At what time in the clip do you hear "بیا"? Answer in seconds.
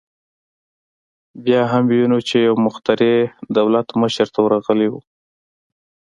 1.45-1.61